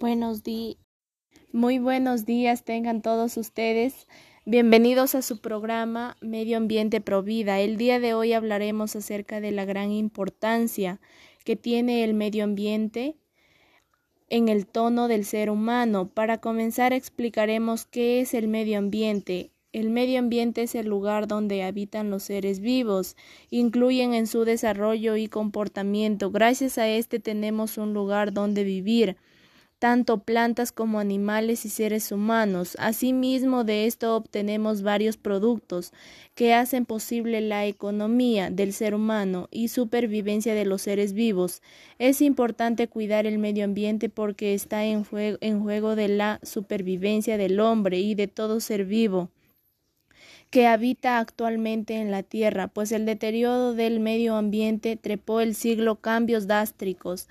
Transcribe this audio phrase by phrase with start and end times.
[0.00, 0.78] Buenos días.
[1.52, 4.06] Muy buenos días tengan todos ustedes.
[4.46, 7.60] Bienvenidos a su programa Medio Ambiente Provida.
[7.60, 11.02] El día de hoy hablaremos acerca de la gran importancia
[11.44, 13.18] que tiene el medio ambiente
[14.30, 16.08] en el tono del ser humano.
[16.08, 19.50] Para comenzar explicaremos qué es el medio ambiente.
[19.74, 23.16] El medio ambiente es el lugar donde habitan los seres vivos,
[23.50, 26.30] incluyen en su desarrollo y comportamiento.
[26.30, 29.18] Gracias a este tenemos un lugar donde vivir
[29.80, 32.76] tanto plantas como animales y seres humanos.
[32.78, 35.92] Asimismo, de esto obtenemos varios productos
[36.34, 41.62] que hacen posible la economía del ser humano y supervivencia de los seres vivos.
[41.98, 48.00] Es importante cuidar el medio ambiente porque está en juego, de la supervivencia del hombre
[48.00, 49.30] y de todo ser vivo
[50.50, 56.00] que habita actualmente en la Tierra, pues el deterioro del medio ambiente trepó el siglo
[56.00, 57.28] cambios dástricos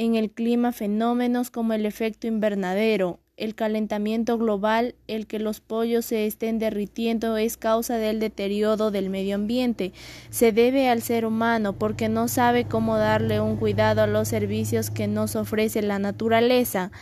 [0.00, 6.06] en el clima fenómenos como el efecto invernadero, el calentamiento global, el que los pollos
[6.06, 9.92] se estén derritiendo es causa del deterioro del medio ambiente.
[10.30, 14.88] Se debe al ser humano porque no sabe cómo darle un cuidado a los servicios
[14.88, 16.92] que nos ofrece la naturaleza.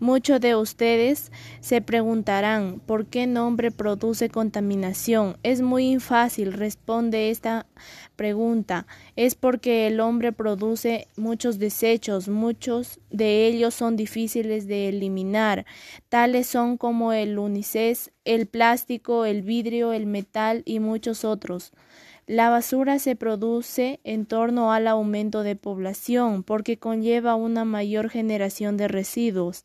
[0.00, 5.36] Muchos de ustedes se preguntarán por qué nombre produce contaminación.
[5.42, 7.66] Es muy fácil, responde esta
[8.14, 8.86] pregunta.
[9.16, 15.66] Es porque el hombre produce muchos desechos, muchos de ellos son difíciles de eliminar.
[16.08, 21.72] Tales son como el unicés, el plástico, el vidrio, el metal y muchos otros.
[22.28, 28.76] La basura se produce en torno al aumento de población porque conlleva una mayor generación
[28.76, 29.64] de residuos.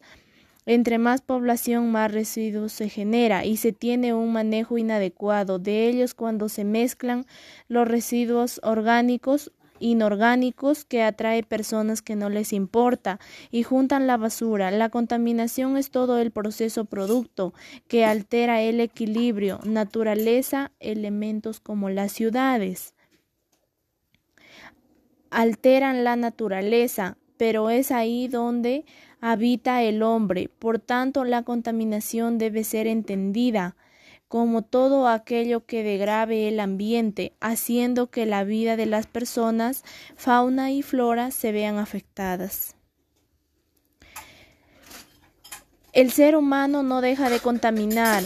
[0.65, 6.13] Entre más población, más residuos se genera y se tiene un manejo inadecuado de ellos
[6.13, 7.25] cuando se mezclan
[7.67, 9.51] los residuos orgánicos
[9.83, 13.19] inorgánicos que atrae personas que no les importa
[13.51, 14.71] y juntan la basura.
[14.71, 17.53] La contaminación es todo el proceso producto
[17.87, 22.93] que altera el equilibrio, naturaleza, elementos como las ciudades.
[25.29, 28.85] Alteran la naturaleza, pero es ahí donde
[29.25, 30.49] habita el hombre.
[30.59, 33.77] Por tanto, la contaminación debe ser entendida
[34.27, 39.85] como todo aquello que degrave el ambiente, haciendo que la vida de las personas,
[40.17, 42.75] fauna y flora se vean afectadas.
[45.93, 48.23] El ser humano no deja de contaminar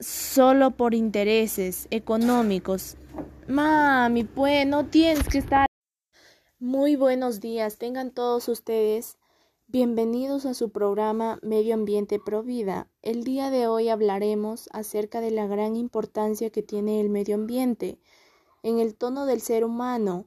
[0.00, 2.96] solo por intereses económicos.
[3.46, 5.66] Mami, pues no tienes que estar.
[6.58, 9.18] Muy buenos días, tengan todos ustedes
[9.66, 12.86] Bienvenidos a su programa Medio Ambiente Pro Vida.
[13.00, 17.98] El día de hoy hablaremos acerca de la gran importancia que tiene el medio ambiente
[18.62, 20.26] en el tono del ser humano.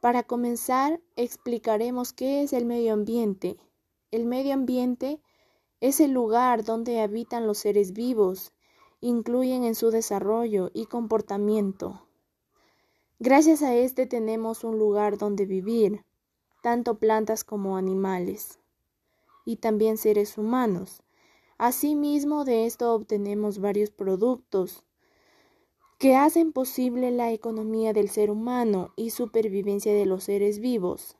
[0.00, 3.56] Para comenzar, explicaremos qué es el medio ambiente.
[4.10, 5.20] El medio ambiente
[5.80, 8.52] es el lugar donde habitan los seres vivos,
[9.00, 12.06] incluyen en su desarrollo y comportamiento.
[13.18, 16.04] Gracias a este tenemos un lugar donde vivir,
[16.62, 18.60] tanto plantas como animales
[19.44, 21.02] y también seres humanos.
[21.58, 24.84] Asimismo, de esto obtenemos varios productos
[25.98, 31.16] que hacen posible la economía del ser humano y supervivencia de los seres vivos.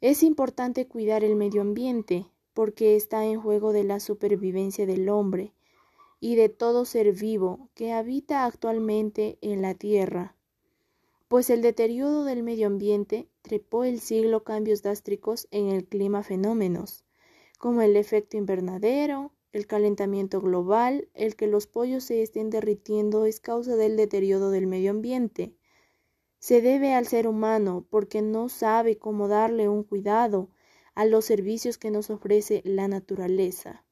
[0.00, 5.52] Es importante cuidar el medio ambiente porque está en juego de la supervivencia del hombre
[6.20, 10.34] y de todo ser vivo que habita actualmente en la Tierra
[11.28, 17.04] pues el deterioro del medio ambiente trepó el siglo cambios drástricos en el clima fenómenos,
[17.58, 23.40] como el efecto invernadero, el calentamiento global, el que los pollos se estén derritiendo es
[23.40, 25.56] causa del deterioro del medio ambiente.
[26.38, 30.50] Se debe al ser humano porque no sabe cómo darle un cuidado
[30.94, 33.84] a los servicios que nos ofrece la naturaleza.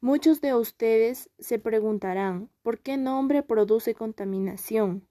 [0.00, 5.06] Muchos de ustedes se preguntarán por qué nombre produce contaminación.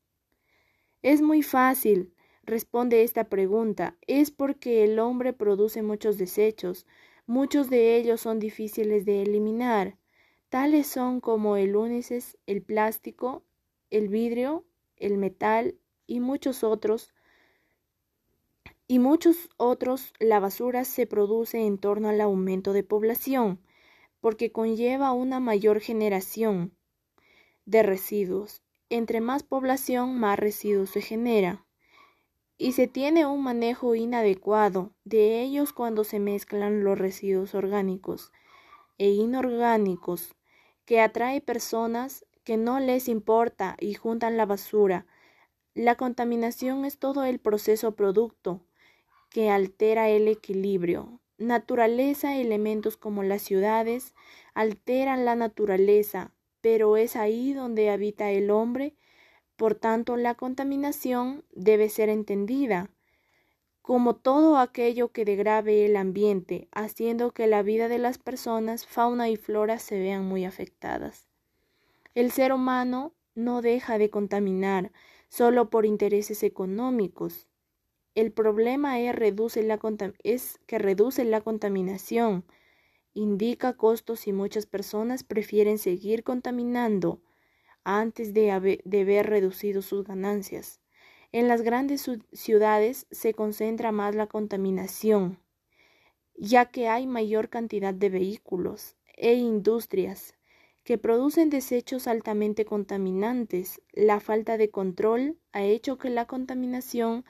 [1.01, 3.97] Es muy fácil, responde esta pregunta.
[4.07, 6.85] Es porque el hombre produce muchos desechos,
[7.25, 9.97] muchos de ellos son difíciles de eliminar.
[10.49, 13.43] Tales son como el únices, el plástico,
[13.89, 14.65] el vidrio,
[14.97, 15.75] el metal
[16.07, 17.13] y muchos otros.
[18.87, 23.61] Y muchos otros, la basura se produce en torno al aumento de población,
[24.19, 26.73] porque conlleva una mayor generación
[27.65, 28.61] de residuos.
[28.89, 31.65] Entre más población, más residuos se genera.
[32.61, 38.31] Y se tiene un manejo inadecuado de ellos cuando se mezclan los residuos orgánicos
[38.99, 40.35] e inorgánicos,
[40.85, 45.07] que atrae personas que no les importa y juntan la basura.
[45.73, 48.61] La contaminación es todo el proceso producto
[49.31, 54.13] que altera el equilibrio, naturaleza, elementos como las ciudades,
[54.53, 56.31] alteran la naturaleza,
[56.61, 58.93] pero es ahí donde habita el hombre,
[59.61, 62.89] por tanto la contaminación debe ser entendida
[63.83, 69.29] como todo aquello que degrave el ambiente, haciendo que la vida de las personas, fauna
[69.29, 71.27] y flora se vean muy afectadas.
[72.15, 74.91] El ser humano no deja de contaminar
[75.29, 77.47] solo por intereses económicos.
[78.15, 79.13] El problema es,
[80.23, 82.45] es que reduce la contaminación,
[83.13, 87.21] indica costos y muchas personas prefieren seguir contaminando
[87.83, 90.79] antes de, ver reducido sus ganancias.
[91.31, 95.39] En las grandes ciudades se concentra más la contaminación,
[96.35, 100.35] ya que hay mayor cantidad de vehículos e industrias
[100.83, 103.81] que producen desechos altamente contaminantes.
[103.93, 107.23] La falta de control ha hecho que la contaminación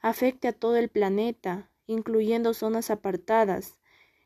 [0.00, 3.78] afecte a todo el planeta, incluyendo zonas apartadas,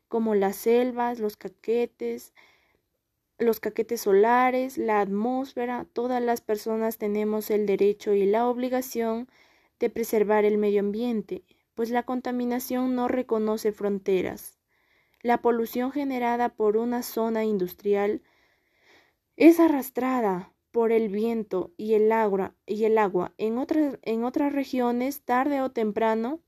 [0.07, 2.33] como las selvas, los caquetes,
[3.37, 9.27] los caquetes solares, la atmósfera, todas las personas tenemos el derecho y la obligación
[9.79, 11.43] de preservar el medio ambiente,
[11.75, 14.57] pues la contaminación no reconoce fronteras.
[15.21, 18.21] La polución generada por una zona industrial
[19.35, 23.33] es arrastrada por el viento y el agua, y el agua.
[23.37, 26.41] En, otras, en otras regiones, tarde o temprano,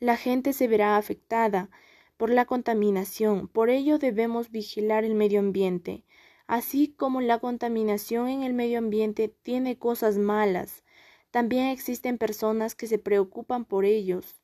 [0.00, 1.70] la gente se verá afectada
[2.18, 3.48] por la contaminación.
[3.48, 6.04] Por ello debemos vigilar el medio ambiente.
[6.46, 10.82] Así como la contaminación en el medio ambiente tiene cosas malas,
[11.30, 14.36] también existen personas que se preocupan por ellos.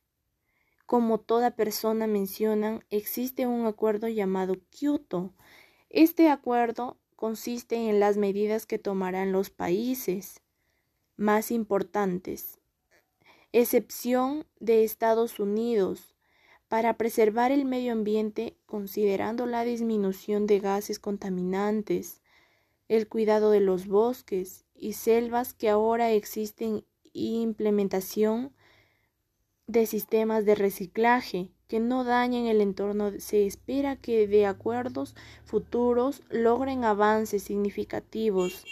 [0.87, 5.32] Como toda persona mencionan, existe un acuerdo llamado Kyoto.
[5.91, 10.43] Este acuerdo consiste en las medidas que tomarán los países
[11.17, 12.59] más importantes,
[13.53, 16.14] excepción de Estados Unidos,
[16.69, 22.23] para preservar el medio ambiente considerando la disminución de gases contaminantes,
[22.89, 28.53] el cuidado de los bosques y selvas que ahora existen y implementación
[29.67, 33.13] de sistemas de reciclaje que no dañen el entorno.
[33.19, 35.15] Se espera que de acuerdos
[35.45, 38.65] futuros logren avances significativos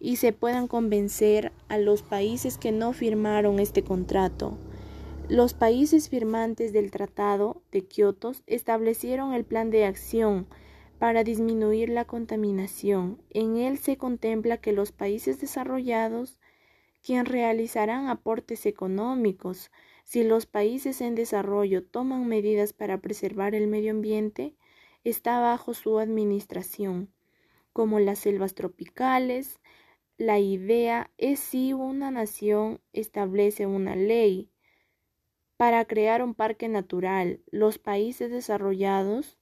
[0.00, 4.56] y se puedan convencer a los países que no firmaron este contrato
[5.28, 10.46] los países firmantes del Tratado de Kioto establecieron el plan de acción
[10.98, 13.20] para disminuir la contaminación.
[13.28, 16.40] En él se contempla que los países desarrollados
[17.04, 19.70] quien realizarán aportes económicos.
[20.02, 24.54] Si los países en desarrollo toman medidas para preservar el medio ambiente,
[25.04, 27.12] está bajo su administración,
[27.74, 29.60] como las selvas tropicales.
[30.16, 34.50] La idea es si una nación establece una ley
[35.58, 37.40] para crear un parque natural.
[37.50, 39.36] Los países desarrollados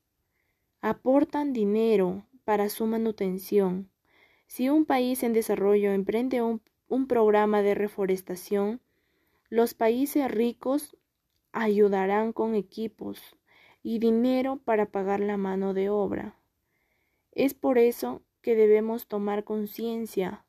[0.81, 3.91] aportan dinero para su manutención.
[4.47, 6.63] Si un país en desarrollo emprende un,
[7.07, 8.81] programa de reforestación,
[9.51, 10.97] los países ricos
[11.53, 13.21] ayudarán con equipos
[13.83, 16.35] y dinero para pagar la mano de obra.
[17.33, 20.47] Es por eso que debemos tomar conciencia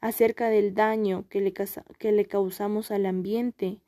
[0.00, 3.80] acerca del daño que le, causamos al ambiente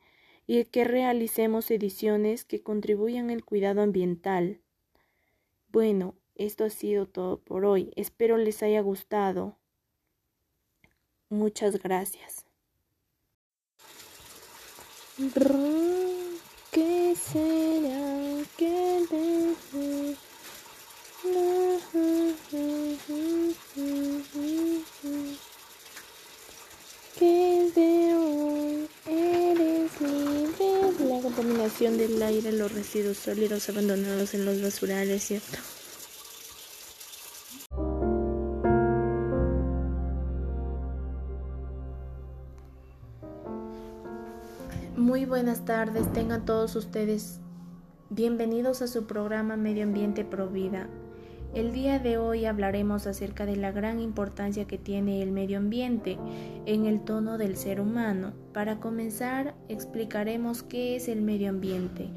[0.47, 4.59] y que realicemos ediciones que contribuyan al cuidado ambiental.
[5.69, 7.93] Bueno, esto ha sido todo por hoy.
[7.95, 9.57] Espero les haya gustado.
[11.29, 12.45] Muchas gracias.
[16.71, 18.11] ¿Qué será
[31.97, 35.57] del aire, los residuos sólidos abandonados en los basurales, ¿cierto?
[44.95, 47.39] Muy buenas tardes, tengan todos ustedes
[48.09, 50.87] bienvenidos a su programa Medio Ambiente Pro Vida.
[51.53, 56.17] El día de hoy hablaremos acerca de la gran importancia que tiene el medio ambiente
[56.65, 58.31] en el tono del ser humano.
[58.53, 62.07] Para comenzar, explicaremos qué es el medio ambiente.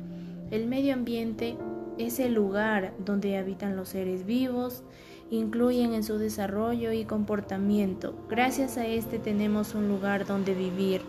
[0.52, 1.56] El medio ambiente
[1.98, 4.84] es el lugar donde habitan los seres vivos,
[5.30, 8.14] incluyen en su desarrollo y comportamiento.
[8.28, 11.00] Gracias a este tenemos un lugar donde vivir,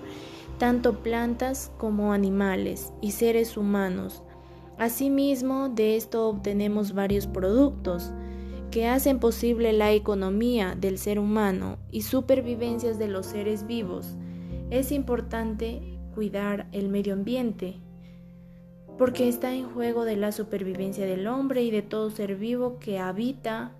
[0.57, 4.23] tanto plantas como animales y seres humanos.
[4.77, 8.11] Asimismo, de esto obtenemos varios productos
[8.71, 14.17] que hacen posible la economía del ser humano y supervivencias de los seres vivos.
[14.69, 15.81] Es importante
[16.13, 17.75] cuidar el medio ambiente,
[18.97, 22.99] porque está en juego de la supervivencia del hombre y de todo ser vivo que
[22.99, 23.71] habita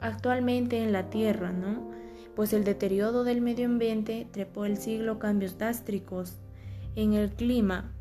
[0.00, 1.90] actualmente en la Tierra, ¿no?
[2.34, 6.38] Pues el deterioro del medio ambiente trepó el siglo cambios drásticos
[6.96, 7.92] en el clima,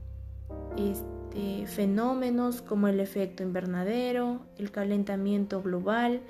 [0.78, 1.19] este,
[1.68, 6.22] fenómenos como el efecto invernadero, el calentamiento global,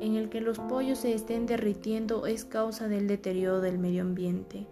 [0.00, 4.66] en el que los pollos se estén derritiendo es causa del deterioro del medio ambiente.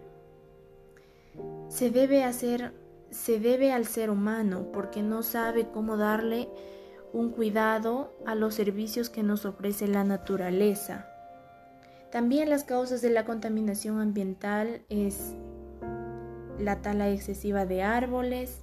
[1.69, 2.73] Se debe hacer
[3.13, 6.49] se debe al ser humano porque no sabe cómo darle
[7.13, 11.07] un cuidado a los servicios que nos ofrece la naturaleza.
[12.11, 15.35] También las causas de la contaminación ambiental es
[16.57, 18.62] la tala excesiva de árboles,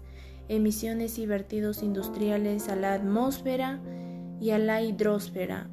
[0.50, 3.78] emisiones y vertidos industriales a la atmósfera
[4.40, 5.69] y a la hidrosfera,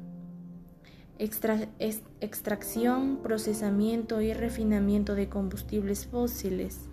[1.18, 6.88] extracción, procesamiento y refinamiento de combustibles fósiles,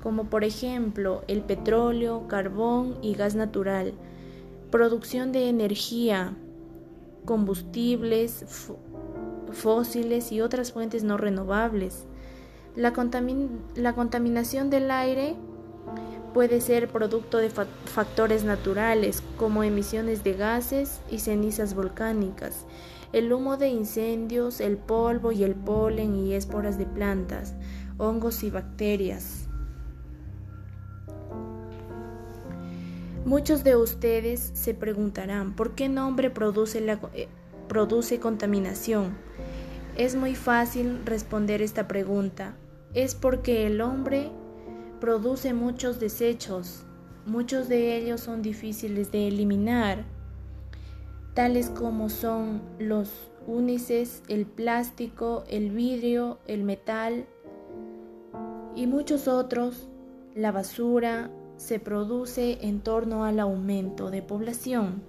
[0.00, 3.94] como por ejemplo el petróleo, carbón y gas natural,
[4.70, 6.36] producción de energía,
[7.24, 8.44] combustibles
[9.50, 12.06] fósiles y otras fuentes no renovables.
[12.76, 12.92] La,
[13.74, 15.34] la contaminación del aire
[16.34, 22.66] puede ser producto de factores naturales como emisiones de gases y cenizas volcánicas,
[23.12, 27.54] el humo de incendios, el polvo y el polen y esporas de plantas,
[27.96, 29.48] hongos y bacterias.
[33.24, 37.28] Muchos de ustedes se preguntarán, ¿por qué nombre produce, la, eh,
[37.68, 39.16] produce contaminación?
[39.96, 42.56] Es muy fácil responder esta pregunta.
[42.92, 44.30] Es porque el hombre
[45.00, 46.84] produce muchos desechos.
[47.26, 50.04] Muchos de ellos son difíciles de eliminar,
[51.32, 53.10] tales como son los
[53.46, 57.26] únices, el plástico, el vidrio, el metal
[58.76, 59.88] y muchos otros,
[60.34, 65.02] la basura, se produce en torno al aumento de población,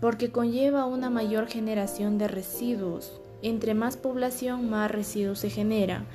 [0.00, 3.20] porque conlleva una mayor generación de residuos.
[3.42, 6.06] Entre más población, más residuos se genera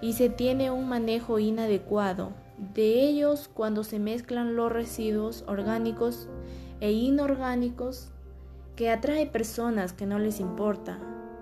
[0.00, 2.32] y se tiene un manejo inadecuado
[2.74, 6.28] de ellos cuando se mezclan los residuos orgánicos
[6.80, 8.08] e inorgánicos
[8.76, 10.98] que atrae personas que no les importa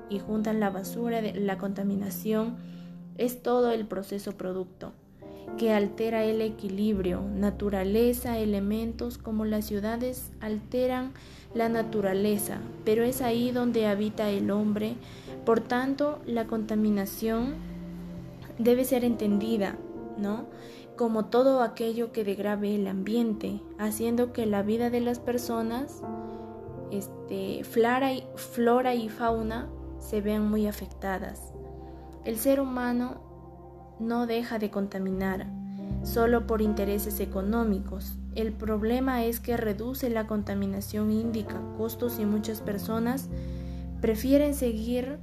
[0.09, 2.57] y juntan la basura la contaminación
[3.17, 4.93] es todo el proceso producto
[5.59, 11.13] que altera el equilibrio, naturaleza, elementos como las ciudades alteran
[11.55, 14.97] la naturaleza, pero es ahí donde habita el hombre.
[15.45, 17.55] Por tanto, la contaminación
[18.59, 19.77] debe ser entendida,
[20.19, 20.47] ¿no?
[20.97, 26.03] Como todo aquello que degrave el ambiente, haciendo que la vida de las personas,
[26.91, 29.69] este, flora y, fauna,
[29.99, 31.53] se vean muy afectadas.
[32.25, 33.21] El ser humano
[33.99, 35.47] no deja de contaminar
[36.05, 38.19] solo por intereses económicos.
[38.35, 43.29] El problema es que reduce la contaminación indica costos y muchas personas
[44.01, 45.19] prefieren seguir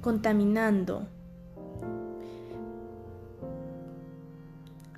[0.00, 1.06] contaminando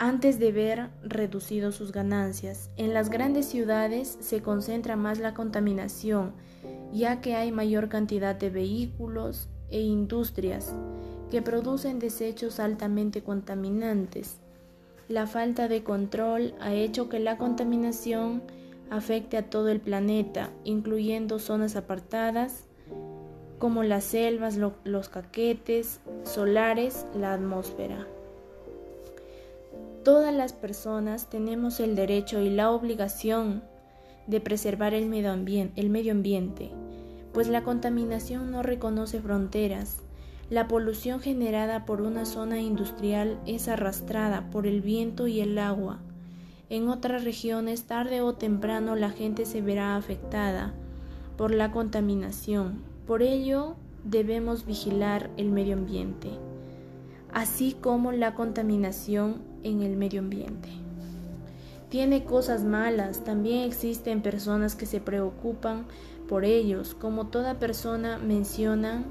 [0.04, 2.70] antes de ver reducido sus ganancias.
[2.76, 6.34] En las grandes ciudades se concentra más la contaminación,
[6.92, 10.74] ya que hay mayor cantidad de vehículos e industrias
[11.30, 14.40] que producen desechos altamente contaminantes.
[15.08, 18.42] La falta de control ha hecho que la contaminación
[18.90, 22.64] afecte a todo el planeta, incluyendo zonas apartadas
[23.58, 28.06] como las selvas, los caquetes solares, la atmósfera.
[30.04, 33.64] Todas las personas tenemos el derecho y la obligación
[34.26, 36.70] de preservar el medio ambiente,
[37.32, 40.04] pues la contaminación no reconoce fronteras
[40.50, 46.00] la polución generada por una zona industrial es arrastrada por el viento y el agua.
[46.68, 50.74] En otras regiones, tarde o temprano, la gente se verá afectada
[51.38, 52.82] por la contaminación.
[53.06, 56.28] Por ello, debemos vigilar el medio ambiente,
[57.32, 60.68] así como la contaminación en el medio ambiente.
[61.88, 65.86] Tiene cosas malas, también existen personas que se preocupan
[66.28, 66.94] por ellos.
[66.94, 69.04] Como toda persona menciona,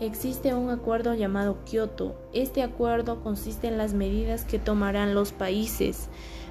[0.00, 2.14] existe un acuerdo llamado Kioto.
[2.32, 6.08] Este acuerdo consiste en las medidas que tomarán los países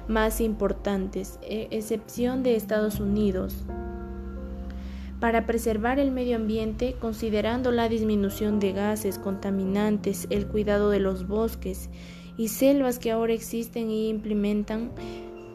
[0.08, 3.54] más importantes, e excepción de Estados Unidos,
[5.20, 11.28] para preservar el medio ambiente, considerando la disminución de gases contaminantes, el cuidado de los
[11.28, 11.88] bosques
[12.36, 14.92] y selvas que ahora existen y implementan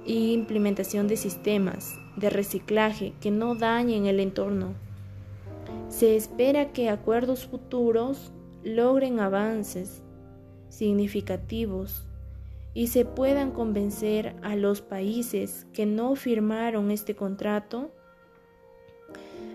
[0.05, 4.73] y implementación de sistemas de reciclaje que no dañen el entorno.
[5.89, 8.31] Se espera que acuerdos futuros
[8.63, 10.01] logren avances
[10.69, 12.05] significativos
[12.73, 17.91] y se puedan convencer a los países que no firmaron este contrato.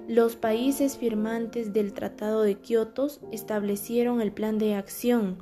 [0.08, 5.38] Los países firmantes del Tratado de Kioto establecieron el plan de acción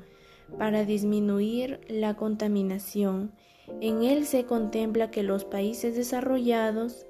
[0.58, 3.32] para disminuir la contaminación.
[3.80, 7.06] En él se contempla que los países desarrollados,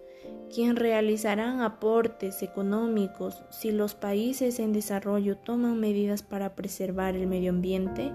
[0.54, 7.50] quien realizarán aportes económicos si los países en desarrollo toman medidas para preservar el medio
[7.50, 8.12] ambiente,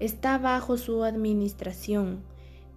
[0.00, 2.22] está bajo su administración.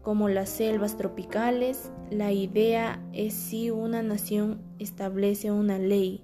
[0.01, 6.21] Como las selvas tropicales, la idea es si una nación establece una ley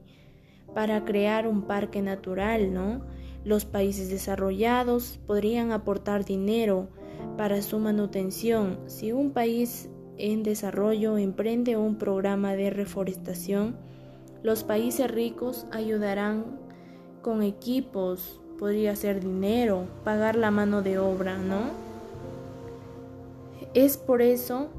[0.75, 3.01] para crear un parque natural, ¿no?
[3.45, 6.87] Los países desarrollados podrían aportar dinero
[7.37, 8.79] para su manutención.
[8.87, 13.77] Si un país en desarrollo emprende un programa de reforestación,
[14.43, 16.45] los países ricos ayudarán
[17.21, 21.71] con equipos, podría ser dinero, pagar la mano de obra, ¿no?
[23.73, 24.69] Es por eso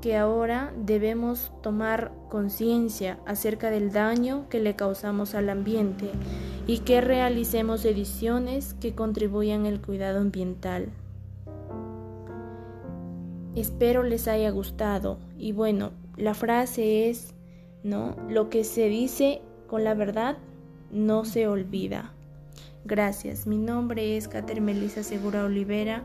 [0.00, 6.10] que ahora debemos tomar conciencia acerca del daño que le causamos al ambiente
[6.66, 10.88] y que realicemos ediciones que contribuyan al cuidado ambiental.
[13.54, 17.34] Espero les haya gustado y bueno, la frase es,
[17.82, 18.16] ¿no?
[18.28, 20.38] Lo que se dice con la verdad
[20.90, 22.12] no se olvida.
[22.84, 23.46] Gracias.
[23.46, 26.04] Mi nombre es Cater Melissa Segura Olivera